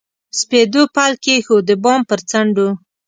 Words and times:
سپېدو 0.39 0.81
پل 0.95 1.11
کښېښود، 1.23 1.63
د 1.67 1.71
بام 1.83 2.01
پر 2.09 2.19
څنډو 2.29 2.67